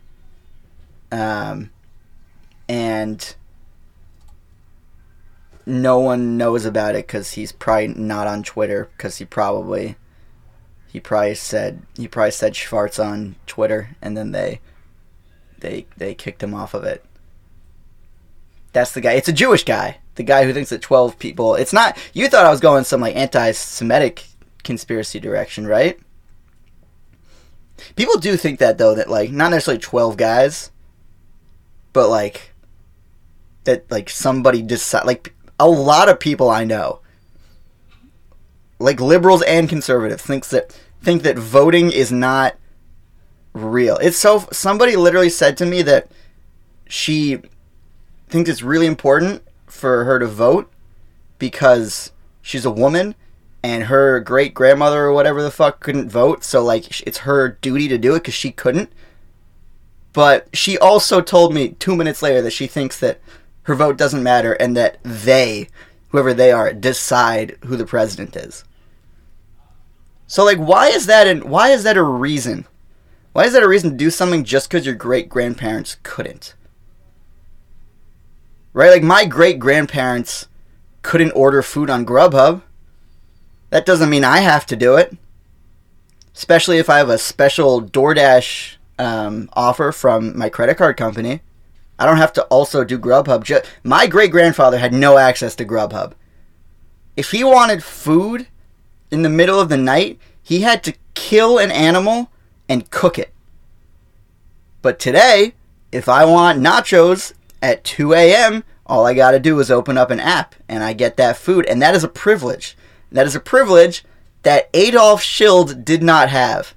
Um, 1.12 1.70
and 2.68 3.34
no 5.64 5.98
one 5.98 6.36
knows 6.36 6.64
about 6.64 6.94
it 6.94 7.06
because 7.06 7.32
he's 7.32 7.52
probably 7.52 7.88
not 7.88 8.26
on 8.26 8.42
Twitter 8.42 8.88
because 8.96 9.18
he 9.18 9.24
probably 9.24 9.96
he 10.86 11.00
probably 11.00 11.34
said 11.34 11.82
he 11.96 12.06
probably 12.06 12.30
said 12.30 12.54
Schwartz 12.54 12.98
on 12.98 13.36
Twitter 13.46 13.96
and 14.00 14.16
then 14.16 14.32
they 14.32 14.60
they 15.58 15.86
they 15.96 16.14
kicked 16.14 16.42
him 16.42 16.54
off 16.54 16.74
of 16.74 16.84
it. 16.84 17.04
That's 18.72 18.92
the 18.92 19.00
guy. 19.00 19.12
It's 19.12 19.28
a 19.28 19.32
Jewish 19.32 19.64
guy. 19.64 19.98
The 20.16 20.22
guy 20.22 20.44
who 20.44 20.52
thinks 20.52 20.70
that 20.70 20.82
twelve 20.82 21.18
people. 21.18 21.54
It's 21.54 21.72
not. 21.72 21.96
You 22.12 22.28
thought 22.28 22.46
I 22.46 22.50
was 22.50 22.60
going 22.60 22.84
some 22.84 23.00
like 23.00 23.16
anti-Semitic 23.16 24.24
conspiracy 24.64 25.18
direction, 25.18 25.66
right? 25.66 25.98
People 27.94 28.18
do 28.18 28.36
think 28.36 28.58
that 28.58 28.78
though. 28.78 28.94
That 28.94 29.10
like 29.10 29.30
not 29.30 29.50
necessarily 29.50 29.80
twelve 29.80 30.16
guys, 30.16 30.70
but 31.92 32.08
like 32.08 32.54
that 33.64 33.90
like 33.90 34.08
somebody 34.08 34.62
decide 34.62 35.06
like 35.06 35.34
a 35.58 35.68
lot 35.68 36.08
of 36.08 36.20
people 36.20 36.50
I 36.50 36.64
know 36.64 37.00
like 38.78 39.00
liberals 39.00 39.42
and 39.42 39.68
conservatives 39.68 40.22
thinks 40.22 40.48
that 40.50 40.78
think 41.02 41.22
that 41.22 41.38
voting 41.38 41.90
is 41.90 42.12
not 42.12 42.56
real. 43.52 43.96
It's 43.98 44.18
so 44.18 44.46
somebody 44.52 44.96
literally 44.96 45.30
said 45.30 45.56
to 45.58 45.66
me 45.66 45.82
that 45.82 46.10
she 46.88 47.38
thinks 48.28 48.50
it's 48.50 48.62
really 48.62 48.86
important 48.86 49.42
for 49.66 50.04
her 50.04 50.18
to 50.18 50.26
vote 50.26 50.70
because 51.38 52.12
she's 52.42 52.64
a 52.64 52.70
woman 52.70 53.14
and 53.66 53.82
her 53.84 54.20
great 54.20 54.54
grandmother 54.54 55.06
or 55.06 55.12
whatever 55.12 55.42
the 55.42 55.50
fuck 55.50 55.80
couldn't 55.80 56.08
vote, 56.08 56.44
so 56.44 56.62
like 56.62 57.00
it's 57.00 57.18
her 57.18 57.48
duty 57.48 57.88
to 57.88 57.98
do 57.98 58.14
it 58.14 58.20
because 58.20 58.32
she 58.32 58.52
couldn't. 58.52 58.92
But 60.12 60.46
she 60.54 60.78
also 60.78 61.20
told 61.20 61.52
me 61.52 61.70
two 61.70 61.96
minutes 61.96 62.22
later 62.22 62.40
that 62.42 62.52
she 62.52 62.68
thinks 62.68 63.00
that 63.00 63.20
her 63.64 63.74
vote 63.74 63.98
doesn't 63.98 64.22
matter 64.22 64.52
and 64.52 64.76
that 64.76 64.98
they, 65.02 65.66
whoever 66.10 66.32
they 66.32 66.52
are, 66.52 66.72
decide 66.72 67.58
who 67.64 67.76
the 67.76 67.84
president 67.84 68.36
is. 68.36 68.62
So 70.28 70.44
like, 70.44 70.58
why 70.58 70.86
is 70.86 71.06
that? 71.06 71.26
An, 71.26 71.50
why 71.50 71.70
is 71.70 71.82
that 71.82 71.96
a 71.96 72.04
reason? 72.04 72.66
Why 73.32 73.46
is 73.46 73.52
that 73.52 73.64
a 73.64 73.68
reason 73.68 73.90
to 73.90 73.96
do 73.96 74.10
something 74.10 74.44
just 74.44 74.70
because 74.70 74.86
your 74.86 74.94
great 74.94 75.28
grandparents 75.28 75.96
couldn't? 76.04 76.54
Right? 78.72 78.90
Like 78.90 79.02
my 79.02 79.24
great 79.24 79.58
grandparents 79.58 80.46
couldn't 81.02 81.32
order 81.32 81.62
food 81.62 81.90
on 81.90 82.06
Grubhub. 82.06 82.62
That 83.70 83.86
doesn't 83.86 84.10
mean 84.10 84.24
I 84.24 84.38
have 84.38 84.66
to 84.66 84.76
do 84.76 84.96
it. 84.96 85.16
Especially 86.34 86.78
if 86.78 86.90
I 86.90 86.98
have 86.98 87.08
a 87.08 87.18
special 87.18 87.82
DoorDash 87.82 88.76
um, 88.98 89.48
offer 89.54 89.92
from 89.92 90.36
my 90.36 90.48
credit 90.48 90.76
card 90.76 90.96
company. 90.96 91.40
I 91.98 92.04
don't 92.04 92.18
have 92.18 92.32
to 92.34 92.44
also 92.44 92.84
do 92.84 92.98
Grubhub. 92.98 93.64
My 93.82 94.06
great 94.06 94.30
grandfather 94.30 94.78
had 94.78 94.92
no 94.92 95.16
access 95.16 95.54
to 95.56 95.64
Grubhub. 95.64 96.12
If 97.16 97.30
he 97.30 97.42
wanted 97.42 97.82
food 97.82 98.48
in 99.10 99.22
the 99.22 99.30
middle 99.30 99.58
of 99.58 99.70
the 99.70 99.78
night, 99.78 100.18
he 100.42 100.60
had 100.60 100.84
to 100.84 100.94
kill 101.14 101.58
an 101.58 101.70
animal 101.70 102.30
and 102.68 102.90
cook 102.90 103.18
it. 103.18 103.32
But 104.82 104.98
today, 104.98 105.54
if 105.90 106.08
I 106.08 106.24
want 106.26 106.60
nachos 106.60 107.32
at 107.62 107.82
2 107.84 108.12
a.m., 108.12 108.62
all 108.84 109.06
I 109.06 109.14
got 109.14 109.32
to 109.32 109.40
do 109.40 109.58
is 109.58 109.70
open 109.70 109.98
up 109.98 110.10
an 110.10 110.20
app 110.20 110.54
and 110.68 110.84
I 110.84 110.92
get 110.92 111.16
that 111.16 111.36
food. 111.36 111.66
And 111.66 111.80
that 111.82 111.94
is 111.94 112.04
a 112.04 112.08
privilege. 112.08 112.75
That 113.12 113.26
is 113.26 113.34
a 113.34 113.40
privilege 113.40 114.04
that 114.42 114.68
Adolf 114.74 115.22
Schild 115.22 115.84
did 115.84 116.02
not 116.02 116.28
have. 116.28 116.74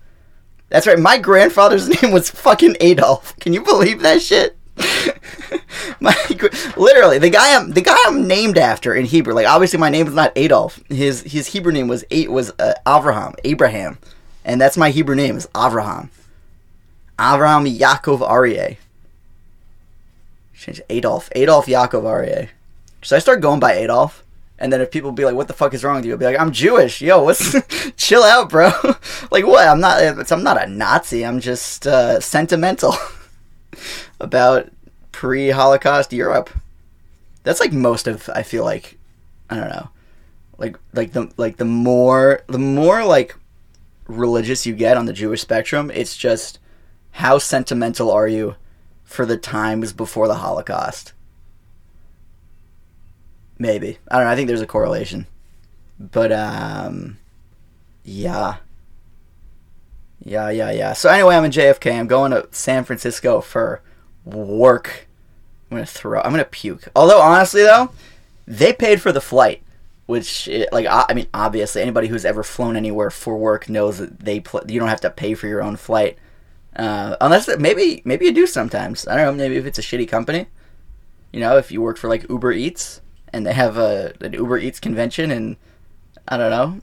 That's 0.69 0.87
right, 0.87 0.99
my 0.99 1.17
grandfather's 1.17 1.89
name 2.01 2.11
was 2.11 2.29
fucking 2.29 2.77
Adolf. 2.79 3.37
Can 3.39 3.53
you 3.53 3.63
believe 3.63 4.01
that 4.01 4.21
shit? 4.21 4.55
my, 5.99 6.15
literally, 6.77 7.17
the 7.17 7.29
guy 7.29 7.55
I'm 7.55 7.71
the 7.71 7.81
guy 7.81 7.97
I'm 8.05 8.27
named 8.27 8.57
after 8.57 8.93
in 8.93 9.05
Hebrew. 9.05 9.33
Like, 9.33 9.47
obviously, 9.47 9.79
my 9.79 9.89
name 9.89 10.07
is 10.07 10.13
not 10.13 10.31
Adolf. 10.35 10.81
His 10.87 11.21
his 11.23 11.47
Hebrew 11.47 11.73
name 11.73 11.87
was 11.87 12.05
was 12.11 12.51
uh, 12.59 12.75
Avraham, 12.85 13.35
Abraham, 13.43 13.97
and 14.45 14.61
that's 14.61 14.77
my 14.77 14.89
Hebrew 14.91 15.15
name 15.15 15.35
is 15.35 15.47
Avraham. 15.47 16.09
Avraham 17.17 17.77
Yaakov 17.77 18.19
Aryeh. 18.19 18.77
Change 20.55 20.81
Adolf. 20.89 21.29
Adolf 21.35 21.65
Yaakov 21.65 22.03
Aryeh. 22.03 22.49
Should 23.01 23.15
I 23.15 23.19
start 23.19 23.41
going 23.41 23.59
by 23.59 23.73
Adolf? 23.73 24.23
And 24.59 24.73
then 24.73 24.81
if 24.81 24.91
people 24.91 25.13
be 25.13 25.23
like, 25.23 25.35
"What 25.35 25.47
the 25.47 25.53
fuck 25.53 25.73
is 25.73 25.83
wrong 25.83 25.95
with 25.95 26.05
you?" 26.05 26.11
I'll 26.11 26.17
be 26.17 26.25
like, 26.25 26.39
"I'm 26.39 26.51
Jewish. 26.51 27.01
Yo, 27.01 27.23
what's? 27.23 27.55
chill 27.95 28.23
out, 28.23 28.49
bro. 28.49 28.71
like 29.31 29.47
what? 29.47 29.67
I'm 29.67 29.79
not. 29.79 30.31
I'm 30.31 30.43
not 30.43 30.61
a 30.61 30.67
Nazi. 30.67 31.25
I'm 31.25 31.39
just 31.39 31.87
uh, 31.87 32.19
sentimental 32.19 32.93
about 34.19 34.69
pre-Holocaust 35.13 36.11
Europe. 36.11 36.49
That's 37.43 37.61
like 37.61 37.71
most 37.71 38.07
of. 38.07 38.29
I 38.35 38.43
feel 38.43 38.65
like, 38.65 38.97
I 39.49 39.55
don't 39.55 39.69
know, 39.69 39.89
like 40.57 40.77
like 40.93 41.13
the 41.13 41.31
like 41.37 41.55
the 41.55 41.65
more 41.65 42.41
the 42.47 42.59
more 42.59 43.05
like 43.05 43.35
religious 44.07 44.65
you 44.65 44.75
get 44.75 44.97
on 44.97 45.05
the 45.05 45.13
Jewish 45.13 45.41
spectrum, 45.41 45.89
it's 45.93 46.17
just 46.17 46.59
how 47.11 47.37
sentimental 47.37 48.11
are 48.11 48.27
you 48.27 48.55
for 49.05 49.25
the 49.25 49.37
times 49.37 49.93
before 49.93 50.27
the 50.27 50.35
Holocaust? 50.35 51.13
Maybe. 53.59 53.99
I 54.09 54.15
don't 54.15 54.25
know. 54.25 54.31
I 54.31 54.35
think 54.35 54.47
there's 54.47 54.61
a 54.61 54.67
correlation. 54.67 55.27
But, 55.99 56.31
um, 56.31 57.17
yeah. 58.03 58.55
Yeah, 60.23 60.49
yeah, 60.49 60.71
yeah. 60.71 60.93
So, 60.93 61.09
anyway, 61.09 61.35
I'm 61.35 61.45
in 61.45 61.51
JFK. 61.51 61.99
I'm 61.99 62.07
going 62.07 62.31
to 62.31 62.47
San 62.51 62.85
Francisco 62.85 63.41
for 63.41 63.81
work. 64.25 65.07
I'm 65.69 65.77
to 65.77 65.85
throw, 65.85 66.21
I'm 66.21 66.33
to 66.33 66.45
puke. 66.45 66.87
Although, 66.95 67.21
honestly, 67.21 67.63
though, 67.63 67.91
they 68.47 68.73
paid 68.73 69.01
for 69.01 69.11
the 69.11 69.21
flight. 69.21 69.61
Which, 70.07 70.49
like, 70.71 70.87
I 70.89 71.13
mean, 71.13 71.27
obviously, 71.35 71.83
anybody 71.83 72.07
who's 72.07 72.25
ever 72.25 72.41
flown 72.41 72.75
anywhere 72.75 73.11
for 73.11 73.37
work 73.37 73.69
knows 73.69 73.99
that 73.99 74.21
they 74.21 74.39
pl- 74.39 74.63
you 74.67 74.79
don't 74.79 74.89
have 74.89 75.01
to 75.01 75.11
pay 75.11 75.35
for 75.35 75.45
your 75.45 75.61
own 75.61 75.75
flight. 75.75 76.17
Uh, 76.75 77.15
unless 77.21 77.47
maybe 77.59 78.01
maybe 78.05 78.25
you 78.25 78.31
do 78.31 78.47
sometimes. 78.47 79.07
I 79.07 79.15
don't 79.15 79.25
know. 79.25 79.43
Maybe 79.43 79.57
if 79.57 79.67
it's 79.67 79.77
a 79.77 79.83
shitty 79.83 80.07
company, 80.07 80.47
you 81.31 81.39
know, 81.39 81.57
if 81.57 81.71
you 81.71 81.79
work 81.83 81.97
for 81.97 82.07
like 82.07 82.27
Uber 82.27 82.53
Eats 82.53 83.01
and 83.31 83.45
they 83.45 83.53
have 83.53 83.77
a 83.77 84.13
an 84.21 84.33
Uber 84.33 84.57
Eats 84.57 84.79
convention 84.79 85.31
and 85.31 85.57
I 86.27 86.37
don't 86.37 86.51
know 86.51 86.81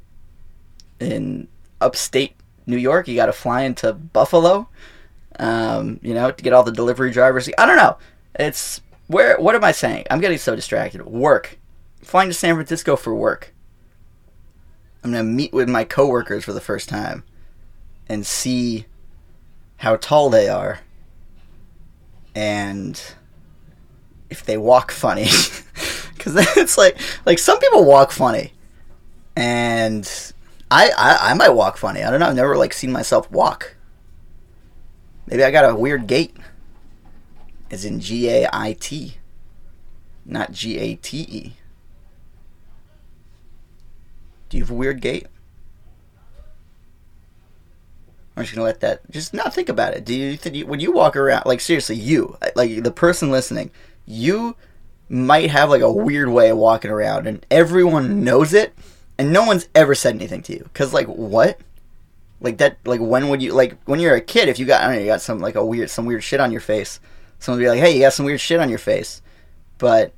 in 1.01 1.49
upstate 1.81 2.35
New 2.67 2.77
York, 2.77 3.09
you 3.09 3.15
got 3.15 3.27
to 3.27 3.33
fly 3.33 3.63
into 3.63 3.93
Buffalo, 3.93 4.69
um, 5.39 6.01
you 6.03 6.15
know, 6.15 6.31
to 6.31 6.43
get 6.43 6.53
all 6.53 6.63
the 6.63 6.73
delivery 6.73 7.11
drivers. 7.11 7.49
I 7.59 7.67
don't 7.67 7.77
know. 7.77 7.97
It's 8.35 8.81
where. 9.07 9.39
What 9.39 9.55
am 9.55 9.65
I 9.65 9.73
saying? 9.73 10.07
I'm 10.11 10.21
getting 10.21 10.39
so 10.39 10.57
distracted. 10.57 11.05
Work. 11.07 11.59
Flying 12.03 12.29
to 12.29 12.35
San 12.35 12.55
Francisco 12.55 12.97
for 12.97 13.15
work. 13.15 13.55
I'm 15.03 15.13
gonna 15.13 15.25
meet 15.25 15.53
with 15.53 15.69
my 15.69 15.85
coworkers 15.85 16.45
for 16.45 16.53
the 16.53 16.61
first 16.61 16.89
time 16.89 17.23
and 18.09 18.27
see 18.27 18.87
how 19.79 19.97
tall 19.97 20.31
they 20.31 20.49
are 20.49 20.81
and 22.35 23.01
if 24.31 24.45
they 24.45 24.57
walk 24.57 24.91
funny 24.91 25.25
because 26.27 26.57
it's 26.57 26.79
like 26.79 26.99
like 27.25 27.39
some 27.39 27.59
people 27.59 27.85
walk 27.85 28.13
funny. 28.13 28.53
And 29.37 30.11
I, 30.71 30.91
I 30.97 31.31
i 31.31 31.35
might 31.35 31.51
walk 31.51 31.77
funny. 31.77 32.03
I 32.03 32.11
don't 32.11 32.21
know. 32.21 32.27
I've 32.27 32.37
never 32.37 32.57
like 32.57 32.73
seen 32.73 32.93
myself 32.93 33.31
walk. 33.31 33.77
Maybe 35.27 35.43
i 35.43 35.51
got 35.51 35.71
a 35.71 35.75
weird 35.75 36.07
gait. 36.07 36.37
As 37.71 37.85
in 37.85 38.01
g-a-i-t 38.01 39.19
not 40.29 40.51
g-a-t-e 40.51 41.55
do 44.49 44.57
you 44.57 44.63
have 44.63 44.71
a 44.71 44.75
weird 44.75 45.01
gait? 45.01 45.27
I'm 48.37 48.45
just 48.45 48.55
gonna 48.55 48.65
let 48.65 48.81
that. 48.81 49.11
Just 49.11 49.33
not 49.33 49.55
think 49.55 49.69
about 49.69 49.95
it. 49.95 50.05
Do 50.05 50.15
you 50.15 50.37
think 50.37 50.69
when 50.69 50.79
you 50.79 50.93
walk 50.93 51.17
around, 51.17 51.47
like 51.47 51.61
seriously, 51.61 51.97
you, 51.97 52.37
like 52.55 52.83
the 52.83 52.91
person 52.91 53.31
listening, 53.31 53.71
you 54.05 54.57
might 55.09 55.51
have 55.51 55.71
like 55.71 55.83
a 55.83 55.93
weird 55.93 56.29
way 56.29 56.51
of 56.51 56.59
walking 56.59 56.91
around, 56.91 57.27
and 57.27 57.45
everyone 57.51 58.25
knows 58.25 58.53
it, 58.53 58.75
and 59.19 59.33
no 59.33 59.45
one's 59.45 59.69
ever 59.75 59.95
said 59.95 60.15
anything 60.15 60.43
to 60.43 60.53
you. 60.53 60.69
Cause 60.75 60.93
like 60.93 61.07
what? 61.07 61.59
Like 62.41 62.59
that? 62.59 62.79
Like 62.85 63.01
when 63.01 63.29
would 63.29 63.43
you? 63.43 63.53
Like 63.53 63.77
when 63.85 64.01
you're 64.01 64.15
a 64.15 64.21
kid, 64.21 64.49
if 64.49 64.59
you 64.59 64.67
got, 64.67 64.83
I 64.83 64.87
don't 64.87 64.97
know, 64.97 65.01
you 65.01 65.07
got 65.07 65.23
some 65.23 65.39
like 65.39 65.55
a 65.55 65.65
weird, 65.65 65.91
some 65.91 66.07
weird 66.07 66.25
shit 66.25 66.41
on 66.41 66.53
your 66.53 66.61
face, 66.61 67.01
someone 67.39 67.59
would 67.59 67.65
be 67.65 67.71
like, 67.71 67.81
"Hey, 67.81 67.95
you 67.95 68.01
got 68.01 68.13
some 68.13 68.27
weird 68.27 68.41
shit 68.41 68.61
on 68.61 68.69
your 68.69 68.79
face," 68.79 69.23
but 69.79 70.13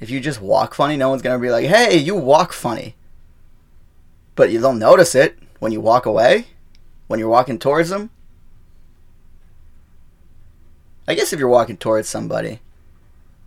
if 0.00 0.10
you 0.10 0.20
just 0.20 0.40
walk 0.40 0.74
funny, 0.74 0.96
no 0.96 1.10
one's 1.10 1.22
gonna 1.22 1.38
be 1.38 1.50
like, 1.50 1.66
"Hey, 1.66 1.96
you 1.96 2.14
walk 2.14 2.52
funny," 2.52 2.96
but 4.34 4.50
you 4.50 4.60
don't 4.60 4.78
notice 4.78 5.14
it 5.14 5.38
when 5.58 5.72
you 5.72 5.80
walk 5.80 6.06
away 6.06 6.46
when 7.08 7.18
you're 7.18 7.28
walking 7.28 7.58
towards 7.58 7.88
them? 7.88 8.10
I 11.08 11.14
guess 11.14 11.32
if 11.32 11.40
you're 11.40 11.48
walking 11.48 11.78
towards 11.78 12.08
somebody, 12.08 12.60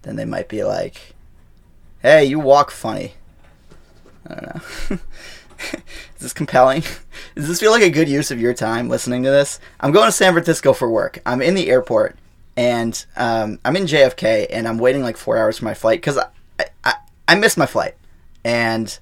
then 0.03 0.15
they 0.15 0.25
might 0.25 0.49
be 0.49 0.63
like, 0.63 1.13
hey, 2.01 2.25
you 2.25 2.39
walk 2.39 2.71
funny. 2.71 3.13
I 4.27 4.33
don't 4.33 4.55
know. 4.55 4.99
Is 5.73 6.19
this 6.19 6.33
compelling? 6.33 6.81
Does 7.35 7.47
this 7.47 7.59
feel 7.59 7.71
like 7.71 7.83
a 7.83 7.89
good 7.89 8.09
use 8.09 8.31
of 8.31 8.41
your 8.41 8.53
time 8.53 8.89
listening 8.89 9.23
to 9.23 9.29
this? 9.29 9.59
I'm 9.79 9.91
going 9.91 10.07
to 10.07 10.11
San 10.11 10.33
Francisco 10.33 10.73
for 10.73 10.89
work. 10.89 11.19
I'm 11.25 11.41
in 11.41 11.53
the 11.53 11.69
airport, 11.69 12.17
and 12.57 13.03
um, 13.15 13.59
I'm 13.63 13.75
in 13.75 13.83
JFK, 13.83 14.47
and 14.49 14.67
I'm 14.67 14.77
waiting 14.77 15.03
like 15.03 15.17
four 15.17 15.37
hours 15.37 15.59
for 15.59 15.65
my 15.65 15.73
flight 15.73 15.99
because 15.99 16.17
I, 16.17 16.65
I, 16.83 16.93
I 17.27 17.35
missed 17.35 17.57
my 17.57 17.65
flight. 17.65 17.95
And 18.43 18.97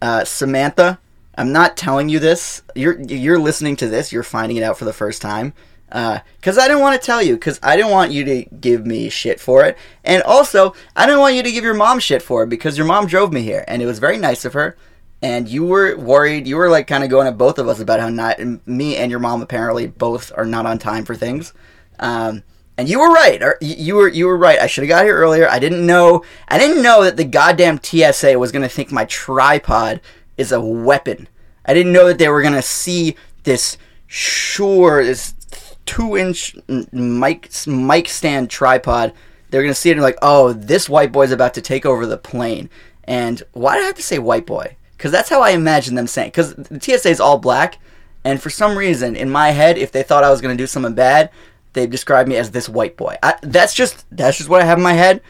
uh, 0.00 0.24
Samantha, 0.24 0.98
I'm 1.34 1.52
not 1.52 1.76
telling 1.76 2.08
you 2.08 2.18
this. 2.18 2.62
You're 2.74 3.00
you're 3.00 3.38
listening 3.38 3.76
to 3.76 3.88
this. 3.88 4.12
You're 4.12 4.22
finding 4.22 4.56
it 4.56 4.62
out 4.62 4.78
for 4.78 4.84
the 4.84 4.92
first 4.92 5.22
time. 5.22 5.52
Because 5.90 6.58
uh, 6.58 6.62
I 6.62 6.68
didn't 6.68 6.80
want 6.80 7.00
to 7.00 7.04
tell 7.04 7.22
you. 7.22 7.34
Because 7.34 7.60
I 7.62 7.76
didn't 7.76 7.90
want 7.90 8.12
you 8.12 8.24
to 8.24 8.44
give 8.44 8.86
me 8.86 9.08
shit 9.08 9.40
for 9.40 9.64
it. 9.64 9.76
And 10.04 10.22
also, 10.22 10.74
I 10.96 11.06
didn't 11.06 11.20
want 11.20 11.34
you 11.34 11.42
to 11.42 11.52
give 11.52 11.64
your 11.64 11.74
mom 11.74 11.98
shit 11.98 12.22
for 12.22 12.42
it 12.42 12.48
because 12.48 12.78
your 12.78 12.86
mom 12.86 13.06
drove 13.06 13.32
me 13.32 13.42
here, 13.42 13.64
and 13.68 13.82
it 13.82 13.86
was 13.86 13.98
very 13.98 14.16
nice 14.16 14.44
of 14.44 14.52
her. 14.54 14.76
And 15.22 15.48
you 15.48 15.66
were 15.66 15.96
worried. 15.98 16.46
You 16.46 16.56
were 16.56 16.70
like 16.70 16.86
kind 16.86 17.04
of 17.04 17.10
going 17.10 17.26
at 17.26 17.36
both 17.36 17.58
of 17.58 17.68
us 17.68 17.78
about 17.78 18.00
how 18.00 18.08
not 18.08 18.38
me 18.66 18.96
and 18.96 19.10
your 19.10 19.20
mom 19.20 19.42
apparently 19.42 19.86
both 19.86 20.32
are 20.34 20.46
not 20.46 20.64
on 20.64 20.78
time 20.78 21.04
for 21.04 21.14
things. 21.14 21.52
Um, 21.98 22.42
and 22.78 22.88
you 22.88 22.98
were 22.98 23.10
right. 23.10 23.42
You 23.60 23.96
were 23.96 24.08
you 24.08 24.26
were 24.26 24.38
right. 24.38 24.58
I 24.58 24.66
should 24.66 24.84
have 24.84 24.88
got 24.88 25.04
here 25.04 25.16
earlier. 25.16 25.46
I 25.46 25.58
didn't 25.58 25.84
know. 25.84 26.24
I 26.48 26.58
didn't 26.58 26.82
know 26.82 27.04
that 27.04 27.18
the 27.18 27.24
goddamn 27.24 27.80
TSA 27.82 28.38
was 28.38 28.50
going 28.50 28.62
to 28.62 28.68
think 28.70 28.90
my 28.90 29.04
tripod 29.04 30.00
is 30.38 30.52
a 30.52 30.60
weapon. 30.60 31.28
I 31.66 31.74
didn't 31.74 31.92
know 31.92 32.06
that 32.08 32.18
they 32.18 32.28
were 32.28 32.42
gonna 32.42 32.62
see 32.62 33.14
this 33.44 33.76
sure 34.06 35.04
this 35.04 35.34
two 35.90 36.16
inch 36.16 36.54
mic 36.92 37.50
mic 37.66 38.08
stand 38.08 38.48
tripod. 38.48 39.12
They're 39.50 39.62
gonna 39.62 39.74
see 39.74 39.90
it 39.90 39.94
and 39.94 40.02
like, 40.02 40.18
oh, 40.22 40.52
this 40.52 40.88
white 40.88 41.10
boy's 41.10 41.32
about 41.32 41.54
to 41.54 41.60
take 41.60 41.84
over 41.84 42.06
the 42.06 42.16
plane. 42.16 42.70
And 43.02 43.42
why 43.52 43.74
do 43.74 43.82
I 43.82 43.86
have 43.86 43.96
to 43.96 44.02
say 44.02 44.20
white 44.20 44.46
boy? 44.46 44.76
Because 44.96 45.10
that's 45.10 45.28
how 45.28 45.42
I 45.42 45.50
imagine 45.50 45.96
them 45.96 46.06
saying. 46.06 46.28
Because 46.28 46.54
the 46.54 46.80
TSA 46.80 47.08
is 47.08 47.20
all 47.20 47.38
black, 47.38 47.78
and 48.22 48.40
for 48.40 48.50
some 48.50 48.78
reason 48.78 49.16
in 49.16 49.28
my 49.30 49.50
head, 49.50 49.78
if 49.78 49.90
they 49.90 50.04
thought 50.04 50.22
I 50.22 50.30
was 50.30 50.40
gonna 50.40 50.54
do 50.54 50.68
something 50.68 50.94
bad, 50.94 51.30
they 51.72 51.88
describe 51.88 52.28
me 52.28 52.36
as 52.36 52.52
this 52.52 52.68
white 52.68 52.96
boy. 52.96 53.16
I, 53.20 53.34
that's 53.42 53.74
just 53.74 54.06
that's 54.12 54.36
just 54.36 54.48
what 54.48 54.62
I 54.62 54.66
have 54.66 54.78
in 54.78 54.84
my 54.84 54.92
head. 54.92 55.20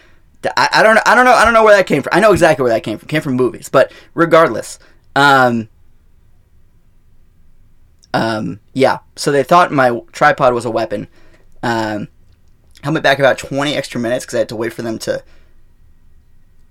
I, 0.59 0.69
I 0.75 0.83
don't. 0.83 0.99
I 1.07 1.15
don't 1.15 1.25
know. 1.25 1.33
I 1.33 1.47
don't 1.47 1.55
know 1.55 1.65
where 1.65 1.77
that 1.77 1.87
came 1.87 2.03
from. 2.03 2.11
I 2.13 2.21
know 2.21 2.33
exactly 2.33 2.65
where 2.65 2.73
that 2.73 2.83
came 2.83 2.99
from. 2.99 3.07
It 3.07 3.11
came 3.11 3.23
from 3.23 3.35
movies, 3.35 3.71
but 3.71 3.93
regardless, 4.13 4.79
um, 5.17 5.71
Um, 8.13 8.61
yeah, 8.73 8.99
so 9.17 9.31
they 9.31 9.43
thought 9.43 9.73
my 9.73 10.01
tripod 10.13 10.55
was 10.55 10.65
a 10.65 10.71
weapon. 10.71 11.09
Um, 11.63 12.09
I 12.83 12.91
went 12.91 13.03
back 13.03 13.19
about 13.19 13.39
20 13.39 13.75
extra 13.75 14.01
minutes 14.01 14.25
because 14.25 14.37
I 14.37 14.39
had 14.39 14.49
to 14.49 14.57
wait 14.57 14.73
for 14.73 14.83
them 14.83 14.99
to 15.01 15.23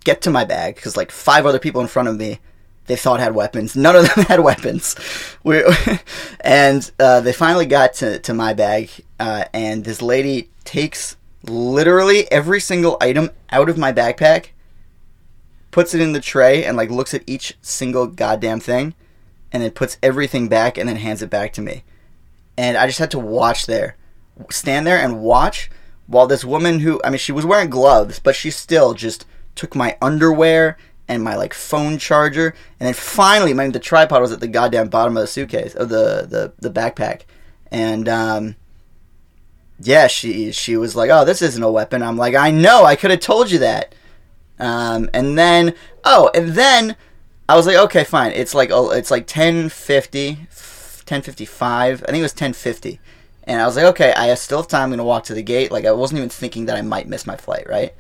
get 0.04 0.22
to 0.24 0.30
my 0.30 0.46
bag 0.46 0.76
because 0.76 0.98
like 0.98 1.12
five 1.12 1.46
other 1.46 1.60
people 1.60 1.82
in 1.82 1.88
front 1.88 2.10
of 2.10 2.18
me 2.18 2.40
they 2.90 2.96
thought 2.96 3.20
had 3.20 3.36
weapons. 3.36 3.76
None 3.76 3.96
of 3.96 4.14
them 4.14 4.26
had 4.28 4.42
weapons. 4.42 4.96
We, 5.44 5.64
and 6.42 6.92
uh, 7.00 7.22
they 7.22 7.32
finally 7.32 7.68
got 7.68 7.94
to, 7.96 8.20
to 8.20 8.34
my 8.34 8.54
bag, 8.54 8.90
uh, 9.20 9.46
and 9.54 9.86
this 9.86 10.02
lady 10.02 10.50
takes 10.66 11.16
literally 11.44 12.30
every 12.32 12.60
single 12.60 12.98
item 13.00 13.30
out 13.52 13.70
of 13.70 13.78
my 13.78 13.94
backpack, 13.94 14.48
puts 15.70 15.94
it 15.94 16.02
in 16.02 16.14
the 16.14 16.20
tray, 16.20 16.66
and 16.66 16.76
like 16.76 16.90
looks 16.90 17.14
at 17.14 17.24
each 17.28 17.56
single 17.62 18.08
goddamn 18.08 18.60
thing, 18.60 18.96
and 19.52 19.64
then 19.64 19.72
puts 19.72 19.98
everything 20.02 20.48
back 20.48 20.78
and 20.78 20.88
then 20.88 20.98
hands 20.98 21.22
it 21.22 21.30
back 21.30 21.54
to 21.54 21.62
me. 21.62 21.84
And 22.58 22.78
I 22.78 22.88
just 22.88 23.00
had 23.00 23.12
to 23.12 23.20
watch 23.20 23.66
there, 23.66 23.96
stand 24.52 24.86
there 24.86 24.98
and 24.98 25.22
watch 25.22 25.70
while 26.08 26.28
this 26.28 26.44
woman 26.44 26.80
who, 26.80 27.00
I 27.04 27.10
mean, 27.10 27.20
she 27.20 27.32
was 27.32 27.46
wearing 27.46 27.70
gloves, 27.70 28.20
but 28.20 28.36
she 28.36 28.52
still 28.52 28.94
just 28.94 29.26
took 29.56 29.76
my 29.76 29.98
underwear 30.02 30.78
and 31.10 31.24
my 31.24 31.36
like 31.36 31.54
phone 31.54 31.98
charger, 31.98 32.54
and 32.80 32.88
then 32.88 32.94
finally, 32.94 33.54
my 33.54 33.68
the 33.68 33.80
tripod 33.80 34.22
was 34.22 34.32
at 34.32 34.40
the 34.40 34.48
goddamn 34.48 34.90
bottom 34.90 35.18
of 35.18 35.22
the 35.22 35.28
suitcase 35.28 35.74
of 35.74 35.90
the 35.90 36.28
the, 36.30 36.54
the 36.60 36.70
backpack, 36.70 37.22
and 37.72 38.08
um, 38.08 38.56
yeah, 39.80 40.06
she 40.06 40.52
she 40.52 40.78
was 40.78 40.96
like, 40.96 41.10
"Oh, 41.10 41.26
this 41.26 41.42
isn't 41.42 41.64
a 41.64 41.72
weapon." 41.72 42.04
I'm 42.04 42.16
like, 42.16 42.36
"I 42.36 42.52
know, 42.52 42.86
I 42.86 42.96
could 42.96 43.10
have 43.10 43.20
told 43.20 43.50
you 43.50 43.58
that." 43.58 43.96
Um, 44.60 45.10
and 45.12 45.38
then 45.38 45.74
oh, 46.04 46.30
and 46.36 46.50
then 46.50 46.96
I 47.50 47.56
was 47.56 47.66
like, 47.66 47.78
"Okay, 47.78 48.04
fine." 48.04 48.32
It's 48.32 48.54
like 48.54 48.70
oh, 48.72 48.92
it's 48.92 49.12
like 49.12 49.24
1050, 49.24 50.30
1055. 50.30 52.04
I 52.04 52.06
think 52.06 52.20
it 52.20 52.22
was 52.22 52.32
1050. 52.32 53.00
And 53.44 53.60
I 53.60 53.66
was 53.66 53.76
like, 53.76 53.86
"Okay, 53.86 54.14
I 54.14 54.34
still 54.36 54.60
have 54.60 54.68
time. 54.68 54.84
I'm 54.84 54.90
going 54.90 55.00
to 55.00 55.04
walk 55.04 55.24
to 55.26 55.34
the 55.34 55.42
gate." 55.44 55.72
Like 55.72 55.86
I 55.86 55.92
wasn't 55.92 56.20
even 56.20 56.30
thinking 56.30 56.68
that 56.68 56.78
I 56.78 56.82
might 56.82 57.08
miss 57.08 57.26
my 57.28 57.36
flight, 57.36 57.68
right? 57.68 57.94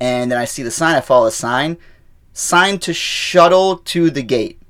And 0.00 0.30
then 0.30 0.38
I 0.38 0.44
see 0.44 0.62
the 0.62 0.70
sign, 0.70 0.96
I 0.96 1.00
follow 1.00 1.26
the 1.26 1.30
sign 1.30 1.78
Sign 2.32 2.78
to 2.80 2.94
shuttle 2.94 3.76
to 3.76 4.10
the 4.10 4.22
gate. 4.22 4.60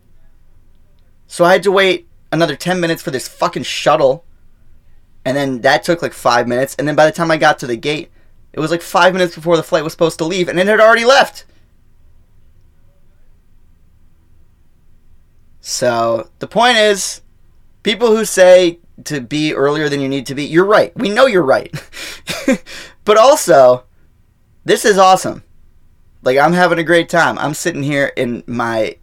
So 1.27 1.45
I 1.45 1.53
had 1.53 1.63
to 1.65 1.73
wait 1.73 2.09
another 2.33 2.57
10 2.57 2.81
minutes 2.81 3.03
for 3.03 3.11
this 3.11 3.29
fucking 3.29 3.65
shuttle. 3.65 4.25
And 5.25 5.37
then 5.37 5.61
that 5.61 5.85
took 5.85 6.03
like 6.03 6.13
five 6.13 6.49
minutes. 6.49 6.75
And 6.77 6.89
then 6.89 6.97
by 6.97 7.05
the 7.07 7.13
time 7.13 7.31
I 7.31 7.37
got 7.37 7.59
to 7.61 7.67
the 7.67 7.77
gate, 7.77 8.11
it 8.53 8.61
was 8.61 8.71
like 8.71 8.83
five 8.83 9.13
minutes 9.13 9.35
before 9.35 9.57
the 9.57 9.63
flight 9.63 9.85
was 9.85 9.93
supposed 9.93 10.19
to 10.19 10.25
leave, 10.25 10.49
and 10.49 10.59
it 10.59 10.67
had 10.67 10.81
already 10.81 11.05
left. 11.05 11.45
So 15.61 16.31
the 16.39 16.47
point 16.47 16.79
is, 16.79 17.23
people 17.83 18.17
who 18.17 18.25
say 18.25 18.79
to 19.05 19.21
be 19.21 19.55
earlier 19.55 19.89
than 19.89 20.01
you 20.01 20.09
need 20.09 20.27
to 20.27 20.35
be, 20.35 20.45
you're 20.45 20.65
right. 20.65 20.97
We 20.97 21.09
know 21.09 21.27
you're 21.27 21.43
right. 21.43 21.73
but 23.05 23.17
also, 23.17 23.85
this 24.65 24.85
is 24.85 24.99
awesome. 24.99 25.43
Like 26.23 26.39
I'm 26.39 26.53
having 26.53 26.79
a 26.79 26.85
great 26.85 27.09
time. 27.09 27.39
I'm 27.39 27.55
sitting 27.55 27.83
here 27.83 28.13
in 28.17 28.43
my 28.47 28.97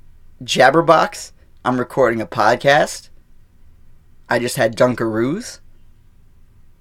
Jabberbox. 0.43 1.31
I'm 1.65 1.79
recording 1.79 2.21
a 2.21 2.27
podcast. 2.27 3.09
I 4.29 4.39
just 4.39 4.55
had 4.55 4.75
Dunkaroos. 4.75 5.59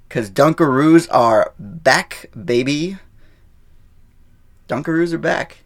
Cause 0.08 0.30
Dunkaroos 0.30 1.08
are 1.10 1.54
back, 1.58 2.30
baby. 2.44 2.98
Dunkaroos 4.68 5.12
are 5.12 5.18
back. 5.18 5.58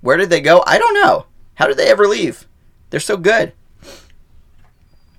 Where 0.00 0.16
did 0.16 0.30
they 0.30 0.40
go? 0.40 0.62
I 0.66 0.78
don't 0.78 0.94
know. 0.94 1.26
How 1.54 1.66
did 1.66 1.76
they 1.76 1.88
ever 1.88 2.06
leave? 2.06 2.47
They're 2.90 3.00
so 3.00 3.16
good. 3.16 3.52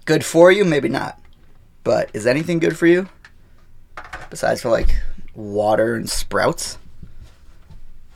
Good 0.05 0.25
for 0.25 0.51
you, 0.51 0.65
maybe 0.65 0.89
not. 0.89 1.19
But 1.83 2.09
is 2.13 2.25
anything 2.25 2.59
good 2.59 2.77
for 2.77 2.87
you? 2.87 3.07
Besides 4.29 4.61
for 4.61 4.69
like 4.69 4.99
water 5.35 5.95
and 5.95 6.09
sprouts? 6.09 6.77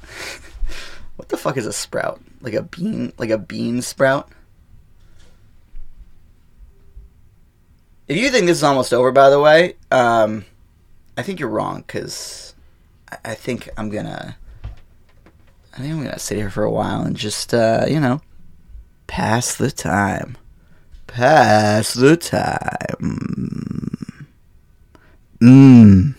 What 1.16 1.30
the 1.30 1.38
fuck 1.38 1.58
is 1.58 1.68
a 1.68 1.74
sprout? 1.74 2.20
Like 2.42 2.56
a 2.56 2.64
bean, 2.64 3.14
like 3.20 3.30
a 3.30 3.38
bean 3.38 3.84
sprout? 3.84 4.30
If 8.08 8.18
you 8.18 8.30
think 8.30 8.48
this 8.48 8.58
is 8.58 8.64
almost 8.64 8.94
over, 8.94 9.12
by 9.12 9.30
the 9.30 9.40
way, 9.40 9.76
um, 9.92 10.44
I 11.16 11.22
think 11.22 11.40
you're 11.40 11.50
wrong 11.50 11.84
because 11.86 12.56
I 13.24 13.36
think 13.36 13.70
I'm 13.78 13.90
gonna, 13.90 14.36
I 14.66 15.78
think 15.78 15.94
I'm 15.94 16.04
gonna 16.04 16.20
sit 16.20 16.38
here 16.38 16.50
for 16.50 16.64
a 16.64 16.72
while 16.72 17.04
and 17.04 17.16
just, 17.16 17.54
uh, 17.54 17.86
you 17.88 18.00
know, 18.00 18.20
pass 19.08 19.56
the 19.56 19.72
time, 19.72 20.38
pass 21.08 21.94
the 21.94 22.18
time. 22.18 24.28
Mmm. 25.42 26.16